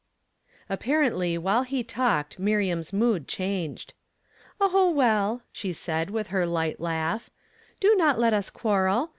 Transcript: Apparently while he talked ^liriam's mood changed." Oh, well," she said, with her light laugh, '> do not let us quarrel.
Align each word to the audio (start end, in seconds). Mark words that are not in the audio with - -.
Apparently 0.67 1.37
while 1.37 1.61
he 1.61 1.83
talked 1.83 2.41
^liriam's 2.41 2.91
mood 2.91 3.27
changed." 3.27 3.93
Oh, 4.59 4.89
well," 4.89 5.43
she 5.51 5.71
said, 5.71 6.09
with 6.09 6.29
her 6.29 6.43
light 6.47 6.79
laugh, 6.79 7.29
'> 7.55 7.79
do 7.79 7.95
not 7.95 8.17
let 8.17 8.33
us 8.33 8.49
quarrel. 8.49 9.09